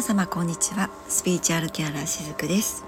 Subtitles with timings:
[0.00, 0.88] 皆様こんにちは。
[1.10, 2.86] スピーチュアルケアラーしずくです、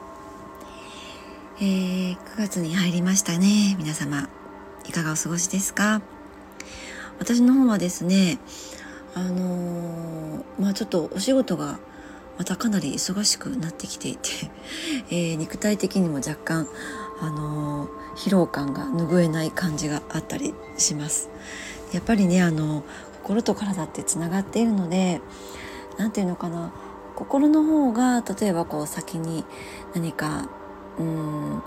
[1.59, 3.77] えー、9月に入りましたね。
[3.77, 4.31] 皆様
[4.89, 6.01] いかがお過ごしですか？
[7.19, 8.39] 私の方はですね
[9.15, 11.79] あのー、まあちょっとお仕事が
[12.39, 14.31] またかなり忙しくなってきていて、
[15.13, 16.67] えー、肉体的にも若干
[17.21, 21.29] あのー、疲労感が拭えない感じがあったりします。
[21.93, 22.85] やっぱりねあの
[23.23, 25.21] 心と体ってつながっているので
[25.99, 26.73] 何て言うのかな。
[27.23, 29.45] 心の方が例えばこう先に
[29.95, 30.49] 何か
[30.99, 31.63] うん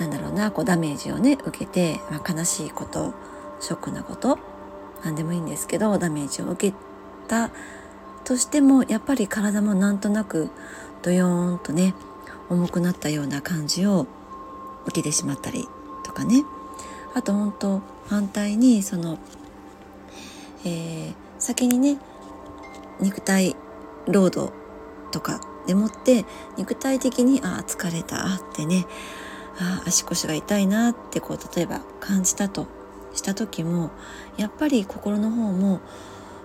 [0.00, 3.14] なんだろうなこうダメージをね受けて、まあ、悲しいこと
[3.60, 4.40] ショックなこと
[5.04, 6.76] 何でもいいんですけどダメージを受け
[7.28, 7.52] た
[8.24, 10.50] としてもやっぱり体もなんとなく
[11.02, 11.94] ドヨーンとね
[12.48, 14.08] 重くなったような感じを
[14.86, 15.68] 受けてしまったり
[16.02, 16.42] とかね。
[17.14, 19.18] あと本当反対にその、
[20.64, 21.98] えー、先にね
[23.00, 23.54] 肉体
[24.06, 24.59] 労働
[25.10, 26.24] とかでもって
[26.56, 28.86] 肉体的にああ疲れたってね
[29.58, 32.66] あ足腰が痛いなってこう例えば感じたと
[33.14, 33.90] した時も
[34.36, 35.80] やっぱり心の方も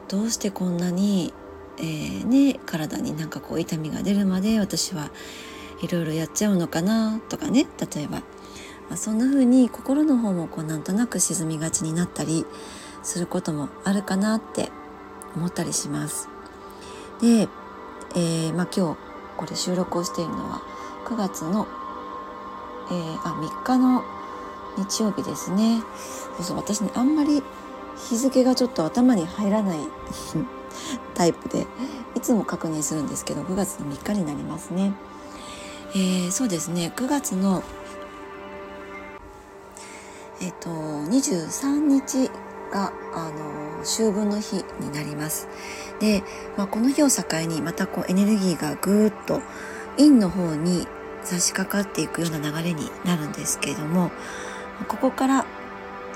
[0.08, 1.34] どうしてこんなに、
[1.78, 5.10] えー、ね体になんかこう痛みが出るまで私は
[5.82, 8.24] いろいろやっちゃうのかなとかね例えば、ま
[8.94, 12.46] あ、そんな風に心の方もこうなんとなく沈みがちになったり
[13.04, 14.70] することもあるかなって
[15.36, 16.28] 思ったりします。
[17.22, 17.48] で、
[18.16, 19.00] えー、まあ、今日
[19.38, 20.62] これ収録をしているのは
[21.06, 21.68] 9月の、
[22.90, 24.04] えー、あ3日の
[24.78, 25.82] 日曜日ですね
[26.38, 27.44] そうそう私ねあんまり
[28.10, 29.80] 日付がちょっと頭に入らない
[31.14, 31.68] タイプで
[32.16, 34.94] いつも確認するんですけど9月の3日になりますね。
[35.94, 37.64] えー、そうですね9月の
[40.42, 42.30] えっ、ー、と23日
[42.72, 45.48] があの秋分の日になります。
[46.00, 46.24] で、
[46.58, 49.42] まあ、この日を境にまたこうエネルギーがぐーっと
[49.98, 50.88] 陰の方に
[51.24, 54.12] 差し掛かっていくような流れになるんですけれども
[54.88, 55.46] ここから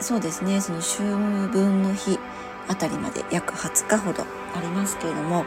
[0.02, 2.20] そうですねその秋分の日
[2.68, 4.24] あたりまで約20日ほど
[4.56, 5.46] ありますけれども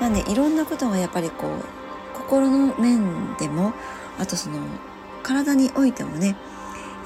[0.00, 3.72] まあねいろんなことがやっぱりこう心の面でも
[4.18, 4.58] あとその
[5.22, 6.36] 体においてもね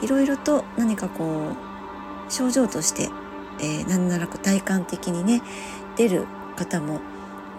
[0.00, 1.72] いろいろと何かこう
[2.32, 3.10] 症状として、
[3.62, 5.42] えー、何ならく体感的にね
[5.96, 7.00] 出る方も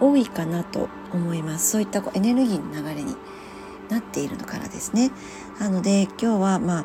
[0.00, 1.70] 多いかなと思います。
[1.70, 3.16] そういったこうエネルギーの流れに
[3.88, 5.10] なっているのからですね。
[5.58, 6.84] なので今日はまあ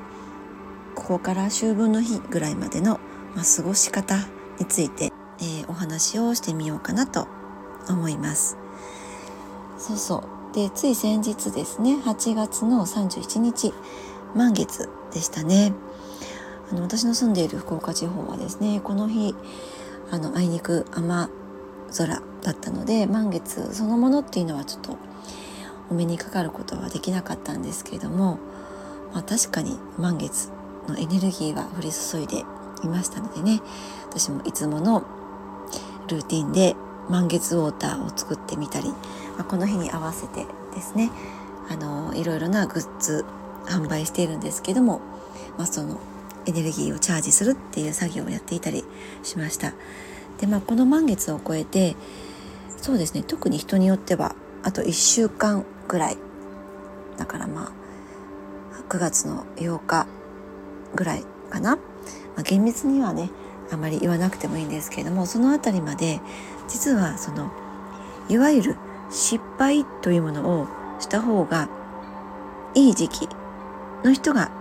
[0.95, 2.99] ここから秋分の日ぐらいまでの、
[3.35, 4.17] まあ、過ごし方
[4.59, 7.27] について、えー、お話をしてみようかなと
[7.89, 8.57] 思います。
[9.77, 10.55] そうそう。
[10.55, 13.71] でつい先日ですね8月の31日
[14.35, 15.73] 満月でしたね。
[16.71, 19.35] あの私の住んでいる福岡地方はですねこの日
[20.11, 21.27] あのあいにく雨
[21.97, 24.97] 空だったので満月そのものっていうのはちょっと
[25.89, 28.37] お目にかかることはできなかったんですけれども、
[29.13, 30.51] まあ、確かに満月
[30.87, 32.45] のエネルギーは降り注いで
[32.83, 33.61] いましたのでね
[34.09, 35.03] 私もいつもの
[36.07, 36.75] ルーティンで
[37.09, 38.95] 満月ウォーターを作ってみたり、ま
[39.39, 41.11] あ、この日に合わせてですね
[41.69, 43.25] あのいろいろなグッズ
[43.65, 45.01] 販売しているんですけども、
[45.57, 45.99] まあ、その
[46.49, 48.83] エネルギーをチャージするっていう作業をやっていたり
[49.23, 49.73] しました。
[50.39, 51.95] でまあこの満月を超えて
[52.77, 56.17] そうですね特に人によってはあと1週間ぐらい
[57.17, 57.71] だからまあ
[58.89, 60.07] 9月の8日
[60.95, 61.81] ぐらいかな、ま
[62.37, 63.29] あ、厳密にはね
[63.71, 66.21] あまり言わなくてもいいんですけれどもその辺りまで
[66.67, 67.51] 実はその
[68.29, 68.75] いわゆる
[69.11, 70.67] 失敗というものを
[70.99, 71.69] した方が
[72.75, 73.29] いい時期
[74.03, 74.51] の人が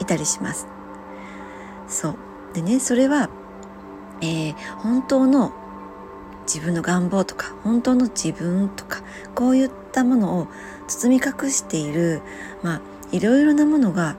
[0.00, 0.75] いたりします。
[1.88, 2.16] そう。
[2.54, 3.28] でねそれは
[4.20, 5.52] えー、本当の
[6.46, 9.02] 自分の願望とか本当の自分とか
[9.34, 10.48] こういったものを
[10.86, 12.22] 包み隠している
[12.62, 12.80] まあ
[13.12, 14.16] いろいろなものが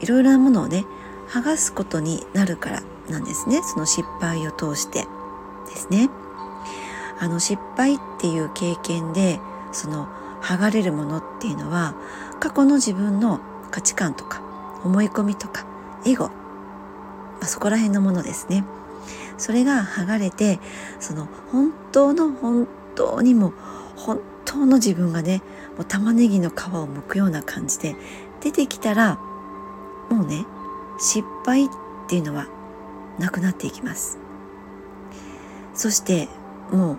[0.00, 0.84] いろいろなものをね
[1.28, 3.60] 剥がすことになるからなんですね。
[3.62, 5.06] その失敗を通して
[5.68, 6.10] ですね。
[7.18, 9.40] あの失敗っていう経験で
[9.72, 10.08] その
[10.42, 11.94] 剥がれるものっていうのは
[12.40, 13.40] 過去の自分の
[13.70, 14.42] 価値観とか
[14.84, 15.64] 思い込みとか
[16.04, 16.30] エゴ、
[17.40, 18.64] あ、そこら辺のものですね。
[19.38, 20.58] それが剥がれて
[20.98, 23.52] その本当の本当にも
[23.96, 25.42] 本当の自分がね
[25.76, 26.54] もう玉ねぎの皮を
[26.86, 27.96] 剥くような感じで
[28.40, 29.18] 出てきたら
[30.10, 30.46] もうね
[30.98, 31.68] 失敗っ
[32.08, 32.46] ていうのは
[33.18, 34.18] なくなっていきます。
[35.74, 36.28] そして
[36.72, 36.98] もう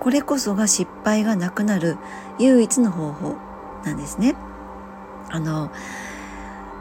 [0.00, 1.96] これこそが失敗がなくなる
[2.38, 3.36] 唯一の方法
[3.84, 4.34] なんですね。
[5.30, 5.70] あの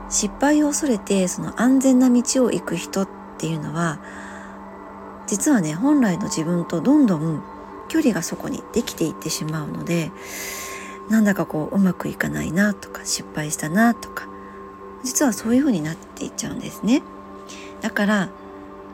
[0.09, 3.99] 失敗を恐れてその安全な道を行く人っていうのは
[5.27, 7.43] 実はね本来の自分とどんどん
[7.89, 10.11] 距離がそこにできていってしまうので
[11.09, 14.27] なんだかこううまくいかないなとか失敗したなとか
[15.03, 17.01] 実はそういうふうになっていっちゃうんですね。
[17.81, 18.29] だから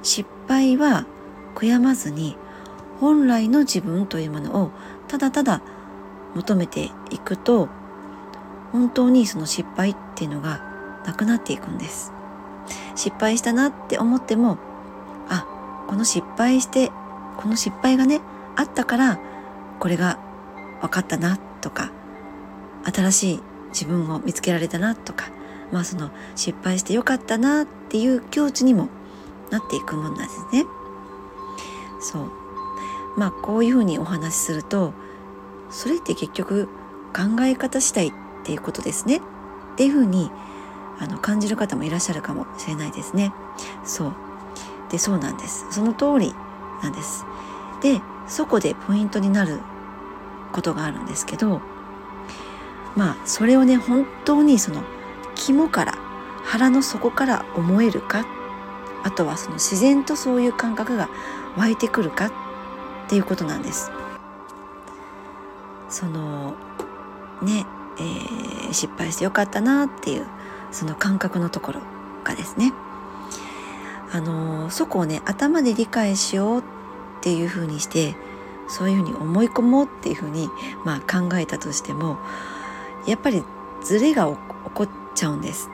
[0.03, 1.05] 失敗は
[1.55, 2.35] 悔やまずに
[2.99, 4.71] 本来の自分というものを
[5.07, 5.61] ただただ
[6.35, 7.69] 求めていくと
[8.71, 10.72] 本当にその失敗っていうのが
[11.05, 12.11] なくなっていくんです。
[12.95, 14.57] 失敗したなって思っても
[15.27, 15.45] あ
[15.87, 16.91] この失敗して
[17.37, 18.21] この失敗がね
[18.55, 19.19] あったから
[19.79, 20.19] これが
[20.81, 21.91] 分かったなとか
[22.93, 23.39] 新しい
[23.69, 25.29] 自分を見つけられたなとか
[25.71, 28.89] まあその失敗してよかったなっていう境地にも
[29.49, 30.65] なっていくもんなんですね。
[31.99, 32.31] そう。
[33.17, 34.93] まあこういうふうにお話しすると
[35.69, 36.67] それって結局
[37.13, 38.11] 考え方次第っ
[38.43, 39.17] ていうことですね。
[39.17, 39.21] っ
[39.75, 40.31] ていうふうに
[41.03, 43.33] あの感じる方もいらっしゃるかもしれないですね。
[43.83, 44.13] そう
[44.89, 46.33] でそうなんですその通り
[46.81, 47.25] なんです。
[47.81, 49.59] でそこでポイントになる
[50.53, 51.61] ことがあるんですけど
[52.95, 54.81] まあそれをね本当にその
[55.35, 55.97] 肝から
[56.43, 58.25] 腹の底から思えるか
[59.03, 61.09] あとはその自然とそういう感覚が
[61.57, 62.31] 湧いてくるかっ
[63.09, 63.91] ていうことなんです。
[65.89, 66.55] その
[67.41, 67.65] ね、
[67.97, 70.25] えー、失敗してよかったなっていう
[70.73, 71.81] その感覚のところ
[72.23, 72.73] がですね
[74.11, 76.63] あのそこをね頭で理解しようっ
[77.21, 78.15] ていうふうにして
[78.67, 80.49] そういうふうに思い込もうっていうふうに、
[80.85, 82.17] まあ、考えたとしても
[83.07, 83.43] やっぱり
[83.83, 84.37] ズレが起
[84.73, 85.69] こっちゃうんです。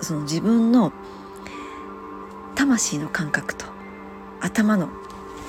[0.00, 0.92] その自分の
[2.54, 3.66] 魂の感覚と
[4.40, 4.88] 頭の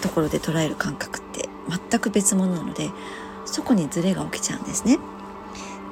[0.02, 2.92] ところで捉える感覚って全く別物なので
[3.46, 5.00] そこにズレが起きちゃうんですね。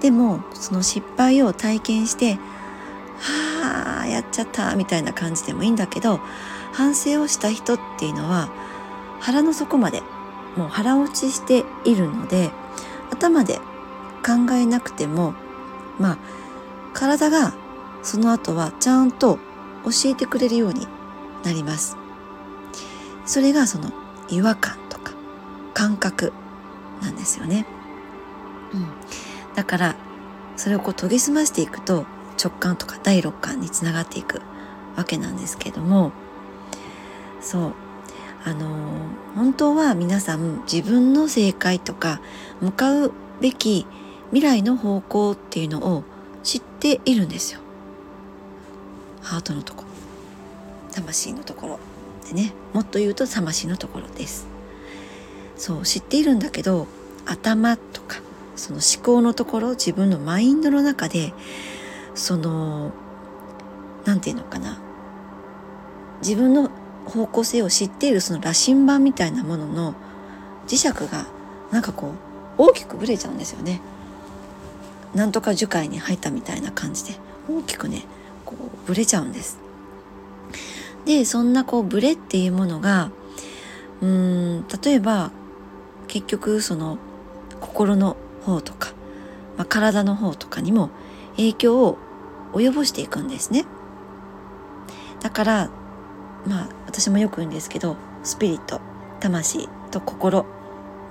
[0.02, 2.38] でもその失敗を体験して
[4.10, 6.20] やっちゃったみたいな感じでもいいんだけど
[6.74, 8.50] 反省をした人っていうのは
[9.20, 10.02] 腹の底まで
[10.56, 12.52] もう腹落ちしているので
[13.12, 13.60] 頭で
[14.26, 15.34] 考えなくても
[15.98, 16.18] まあ
[16.94, 17.54] 体が
[18.04, 19.38] その後はちゃんと
[19.84, 20.88] 教えてくれるように
[21.44, 21.98] なります。
[23.26, 23.92] それがその
[24.30, 25.14] 違和感とか
[25.74, 26.34] 感覚
[27.02, 27.66] なんですよね。
[28.74, 28.88] うん、
[29.56, 29.96] だから
[30.58, 32.06] それをこう研ぎ澄ましていくと
[32.42, 34.42] 直感とか第六感につながっていく
[34.96, 36.12] わけなんですけども
[37.42, 37.74] そう
[38.46, 38.68] あの
[39.36, 42.22] 本当は皆さん自分の正解とか
[42.62, 43.86] 向かうべき
[44.32, 46.04] 未来の方向っていうのを
[46.44, 47.60] 知っているんですよ。
[49.22, 49.84] ハートのとこ
[50.92, 51.80] 魂のところ
[52.28, 54.48] でねもっと言うと魂のところです。
[55.58, 56.88] そう知っているんだけど
[57.26, 58.22] 頭とか
[58.56, 61.34] その思考のところ自分のマインドの中で
[62.20, 62.92] その
[64.04, 64.78] 何て言うのかな
[66.22, 66.70] 自分の
[67.06, 69.96] 方向性を知っているその羅針盤みたいなものの
[70.68, 71.28] 磁石が
[71.72, 72.10] なんかこ
[72.58, 73.80] う大きくぶれちゃうんですよね。
[75.16, 77.14] なんとか樹海に入ったみたいな感じで
[77.50, 78.04] 大きくね
[78.46, 79.58] こうぶれちゃうんです。
[81.06, 83.12] でそんなこうブレっていうものが
[84.02, 85.32] うーん例えば
[86.10, 86.98] 結局その
[87.62, 88.90] 心の方とか、
[89.58, 90.90] まあ、体の方とかにも
[91.38, 91.98] 影響を
[92.54, 93.66] 及ぼしていくんですね。
[95.22, 95.70] だから
[96.48, 98.82] まあ私もよく言うんですけどスピリット
[99.20, 100.46] 魂と心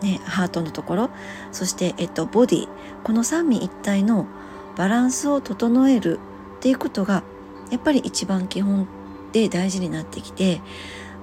[0.03, 1.11] ね、ハートのところ
[1.51, 2.69] そして、えっと、ボディ
[3.03, 4.27] この三位一体の
[4.77, 6.21] バランスを整える
[6.59, 7.25] っていうことが
[7.71, 8.87] やっぱり一番基本
[9.33, 10.61] で大事になってきて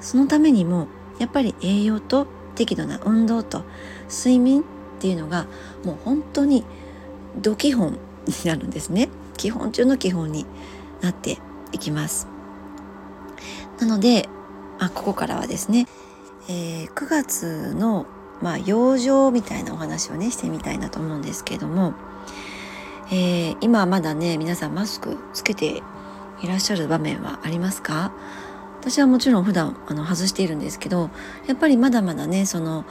[0.01, 0.87] そのためにも
[1.19, 3.63] やっぱり栄養と適度な運動と
[4.09, 4.63] 睡眠っ
[4.99, 5.47] ていうのが
[5.83, 6.65] もう本当に
[7.37, 7.99] ド基本に
[8.45, 10.45] なるんですね基本中の基本に
[11.01, 11.37] なって
[11.71, 12.27] いきます。
[13.79, 14.29] なので、
[14.79, 15.87] あ、ここからはですね、
[16.49, 18.05] えー、9月の
[18.41, 21.93] まあ養生みたいなお話をねしてみたいなと思うんですけども、
[23.11, 25.81] えー、今まだね皆さんマスクつけて
[26.41, 28.11] いらっしゃる場面はありますか？
[28.81, 31.09] 私はもちろん普段あの外しているんですけど
[31.47, 32.85] やっぱりまだまだねその、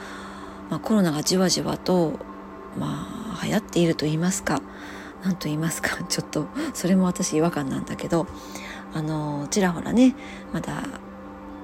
[0.69, 2.19] まあ、コロナがじわじわと
[2.77, 4.61] まあ流行っていると言いますか
[5.25, 6.03] 何と言いますか？
[6.07, 8.27] ちょっとそれも私違和感なんだけど
[8.93, 10.15] あのちらほらね
[10.53, 10.83] まだ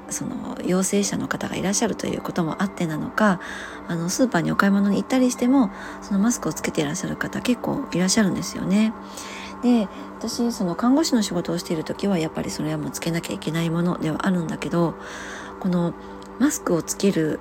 [0.10, 3.40] その陽性者の方がいらっしゃるということもあってなのか
[3.88, 8.94] あのスーパーにお買い物に行ったりしてもそのマスクをつけていらっしゃる方結構いらっしゃるんですよね。
[9.64, 9.88] で
[10.18, 14.96] 私その看護師の仕事をしている時はやっぱりそれはもうつけなきゃいけないものではあるんだけど
[15.60, 15.94] この
[16.40, 17.40] マスクをつける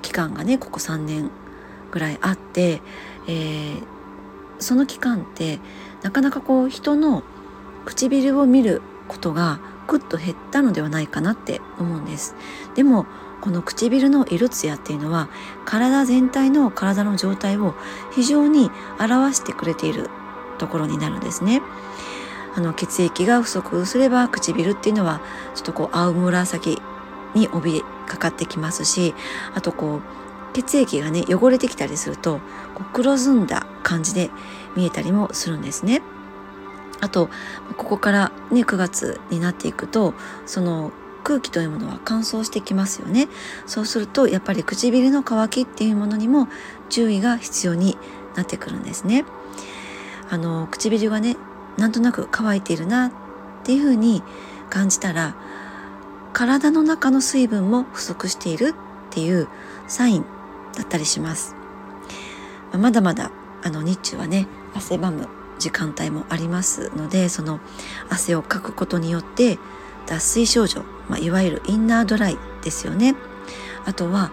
[0.00, 1.30] 期間がねここ3年
[1.90, 2.80] ぐらいあって、
[3.28, 3.82] えー、
[4.58, 5.58] その期間って
[6.02, 7.22] なかなかこう人の
[7.84, 12.34] 唇を見ることがぐっと減ったのではないかなって思うんです。
[12.74, 13.06] でも
[13.40, 15.28] この唇の色艶っていうのは
[15.66, 17.74] 体全体の体の状態を
[18.12, 20.08] 非常に表してくれている
[20.56, 21.60] ところになるんですね。
[22.56, 25.20] あの血液が不足すれば唇っていうのは
[25.54, 26.80] ちょっとこう青紫
[27.34, 29.14] に帯かかってきますし
[29.54, 30.23] あとこう
[30.54, 32.38] 血液がね汚れてきたりすると
[32.74, 34.30] こう黒ずんだ感じで
[34.76, 36.00] 見えたりもするんですね。
[37.00, 37.28] あと
[37.76, 40.14] ここからね9月になっていくと
[40.46, 40.92] その
[41.22, 43.28] 空気というものは乾燥してきますよね
[43.66, 46.48] そうするとやっぱり唇の乾きっていうものにも
[46.88, 47.98] 注意が必要に
[48.36, 49.24] なってくるんですね
[50.30, 51.36] あの唇がね
[51.76, 53.12] なんとなく乾いているなっ
[53.64, 54.22] ていうふうに
[54.70, 55.34] 感じたら
[56.32, 58.74] 体の中の水分も不足しているっ
[59.10, 59.48] ていう
[59.86, 60.26] サイン
[60.76, 61.54] だったりします。
[62.72, 63.30] まだまだ
[63.62, 65.28] あの日中はね汗ばむ
[65.58, 67.60] 時間帯もありますのでその
[68.10, 69.58] 汗をかくことによって
[70.06, 73.14] 脱水症状、まあ、いわゆるインナードライですよね。
[73.86, 74.30] あとは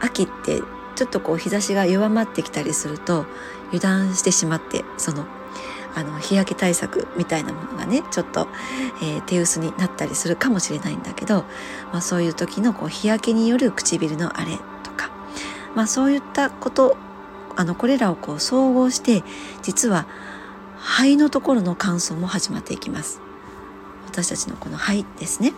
[0.00, 0.62] 秋って
[0.94, 3.26] ちょっとこう日差しが弱まってきたりすると
[3.68, 5.26] 油断してしまってその
[5.94, 8.46] あの日焼け対策みたいなものがねちょっと、
[9.02, 11.44] えー、手薄になったりするかもしれないんだけど、
[11.92, 14.58] まあ、そういう時のこう日焼けによる唇の荒れ、
[15.74, 16.96] まあ、そういったこと
[17.56, 19.22] あのこれらをこう総合して
[19.62, 20.06] 実は
[20.76, 23.20] 肺のところの乾燥も始まっていきます。
[24.06, 25.52] 私たちのこの肺ですね。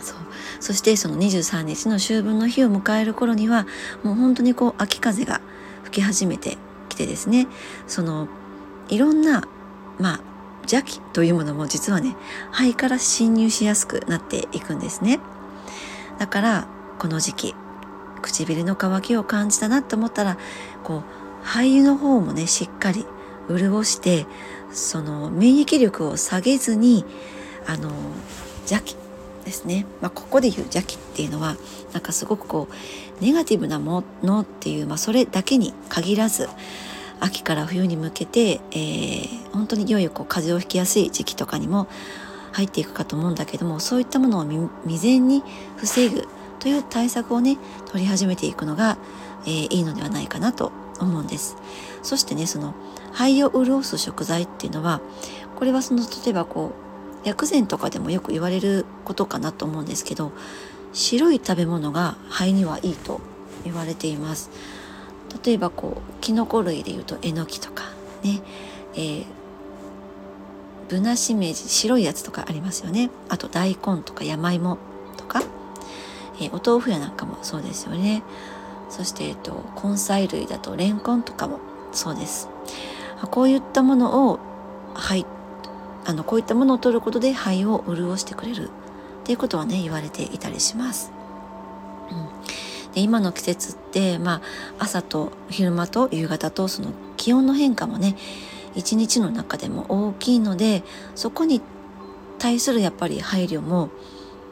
[0.00, 0.16] そう。
[0.60, 3.66] そしてその23日の秋分の日を迎える頃には
[4.02, 5.40] もう本当にこう秋風が
[5.82, 6.56] 吹き始めて
[6.88, 7.48] きてですね。
[7.86, 8.28] その
[8.88, 9.48] いろんな
[9.98, 10.20] まあ
[10.62, 12.16] 邪気というものも実はね
[12.52, 15.18] 肺から侵入しやすくなっていくんですね。
[16.18, 16.68] だから
[16.98, 17.54] この時期
[18.24, 20.38] 唇の渇きを感じたなと思ったら
[20.82, 21.02] こう
[21.44, 23.06] 肺の方もねしっかり
[23.48, 24.26] 潤して
[24.72, 27.04] その免疫力を下げずに
[27.66, 27.90] あの
[28.62, 28.96] 邪気
[29.44, 31.56] ですね、まあ、ここで言う邪気っていうのは
[31.92, 36.48] なんかすごくこうネガティブなものっていう、まあ、それだけに限らず
[37.20, 41.88] 秋から冬に向けて、えー、本当にいよいよこう風邪をひきやすい時期とかにも
[42.52, 45.42] 入っていくかと思うんだけどもそういったものを未然に
[45.76, 46.26] 防ぐ
[46.64, 47.58] という対策をね
[47.92, 48.96] 取り始めていくのが、
[49.44, 51.58] えー、いいのではないかなと思うんです。
[52.02, 52.72] そしてねその
[53.12, 55.02] 肺を潤す食材っていうのは
[55.56, 56.72] これはその例えばこ
[57.22, 60.32] う薬膳とかでもよく言われることかなと思うんですけど
[60.94, 63.20] 白い食べ物が肺にはいいと
[63.64, 64.50] 言われています。
[65.44, 67.84] 例えばこうキノコ類でいうとえのきとか
[68.22, 68.40] ね、
[68.94, 69.24] えー、
[70.88, 73.10] ぶなしめじ白いやつとかありますよね。
[73.28, 74.78] あと大根とか山芋
[75.18, 75.42] とか、
[76.40, 78.22] えー、お豆腐やなんかもそうですよね。
[78.90, 81.60] そして、えっと、根菜類だとレンコンとかも
[81.92, 82.48] そうです。
[83.30, 84.38] こういったものを
[84.94, 85.26] 肺
[86.04, 88.70] あのこういったものを取ることで肺を潤してくれる。
[89.24, 91.10] っていうことはね言われていたりします。
[92.10, 92.92] うん。
[92.92, 98.16] で今の季節って、まあ、朝と昼間と夕方とその気温の変化もね
[98.74, 101.62] 一日の中でも大きいのでそこに
[102.38, 103.88] 対するやっぱり配慮も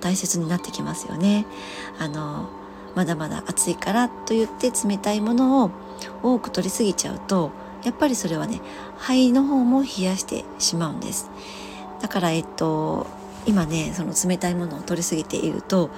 [0.03, 1.47] 大切になってきますよね。
[1.99, 2.49] あの
[2.95, 5.71] まだまだ暑いからと言って冷たいものを
[6.23, 7.51] 多く取りすぎちゃうと
[7.85, 8.61] やっぱりそれはね
[8.99, 11.31] 肺の方も冷やしてしまうんです。
[12.03, 13.07] だからえっと
[13.47, 15.91] 今ねその冷たいものを取りすぎていると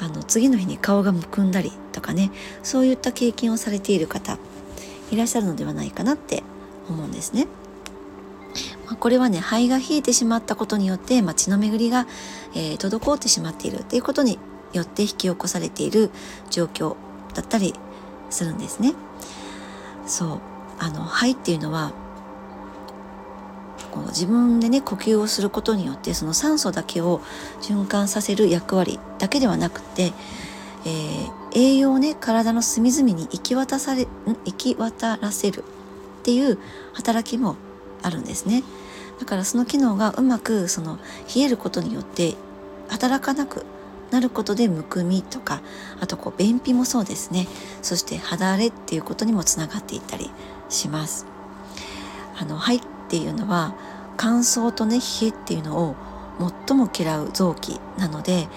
[0.00, 2.30] あの次の日に顔がむくんだりとかね
[2.62, 4.38] そういった経験をされている方
[5.10, 6.42] いらっしゃるのではないかなって
[6.88, 7.48] 思うんですね。
[8.98, 12.06] これはね肺が冷えてしまったことによって、まあ、血の巡りが、
[12.54, 14.38] えー、滞ってしまっているっていうことに
[14.72, 16.10] よって引き起こされている
[16.50, 16.96] 状況
[17.34, 17.74] だったり
[18.30, 18.94] するんですね。
[20.06, 20.40] そう
[20.78, 21.92] あの肺っていうのは
[23.90, 27.20] こう自分でね呼吸をすることによってその酸素だけを
[27.60, 30.12] 循環させる役割だけではなくて、
[30.84, 34.06] えー、栄養をね体の隅々に行き渡され
[34.44, 35.64] 行き渡らせる
[36.20, 36.58] っていう
[36.94, 37.56] 働きも
[38.02, 38.62] あるんですね。
[39.18, 40.98] だからその機能がうまくその
[41.34, 42.34] 冷えることによって
[42.88, 43.66] 働かなく
[44.10, 45.60] なることでむくみとか
[46.00, 47.46] あとこう便秘もそうですね。
[47.82, 50.30] そして肌荒れっていうことにもつながっていったり
[50.68, 51.26] します。
[52.38, 53.74] あの肺っていうのは
[54.16, 55.96] 乾燥とね冷えっていうのを
[56.66, 58.48] 最も嫌う臓器なので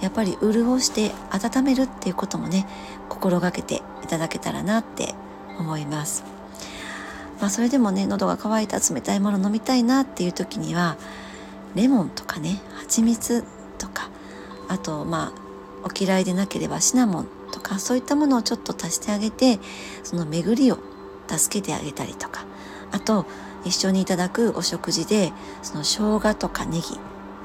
[0.00, 2.66] やっぱり潤して温めるっていうこともね
[3.08, 5.14] 心がけていただけたらなって
[5.58, 6.29] 思います。
[7.40, 10.96] まあ、それでもね喉が渇いた冷たいもの飲みたいなっていう時には
[11.74, 13.44] レモンとかね蜂蜜
[13.78, 14.10] とか
[14.68, 15.40] あとまあ
[15.82, 19.58] お嫌いでなければシナモンとかそういったものをちょっと足してあげて
[20.02, 20.78] その巡りを
[21.26, 22.44] 助けてあげたりとか
[22.92, 23.26] あと
[23.64, 25.32] 一緒にいただくお食事で
[25.62, 26.82] その生姜とかネギっ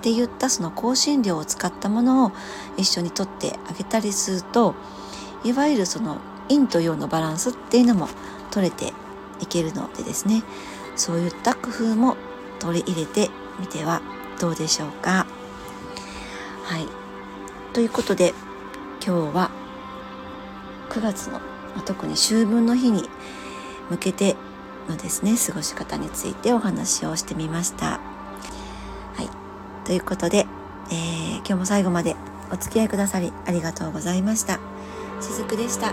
[0.02, 2.32] て言ったその香辛料を使ったものを
[2.78, 4.75] 一緒にとってあげたりすると
[5.44, 8.08] いわゆるその陰と陽のバランスっていうのも
[8.52, 8.94] 取れて
[9.42, 10.44] いけるのでですね
[10.96, 12.18] そういった工夫も
[12.60, 14.01] 取り入れてみては
[14.39, 15.25] どうでしょうか。
[16.63, 16.88] はい
[17.74, 18.34] ということで
[19.06, 19.51] 今日は
[20.89, 21.39] 9月の
[21.86, 23.10] 特に秋分の日に
[23.89, 24.36] 向けて
[24.89, 27.86] のですね過ごし方についてお話をしてみました。
[27.86, 28.00] は
[29.22, 29.30] い
[29.86, 30.48] ということで、
[30.89, 32.15] えー、今日も最後まで
[32.51, 34.60] お付き合いくださりありがとうございました。
[35.22, 35.89] しずくでした。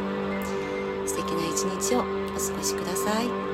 [1.06, 3.51] 素敵な一日をお過ごしください。